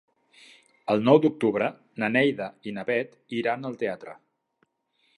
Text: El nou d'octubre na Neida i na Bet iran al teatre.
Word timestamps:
El 0.93 1.05
nou 1.09 1.19
d'octubre 1.25 1.69
na 2.05 2.11
Neida 2.15 2.49
i 2.71 2.75
na 2.79 2.89
Bet 2.91 3.15
iran 3.43 3.71
al 3.71 3.81
teatre. 3.85 4.21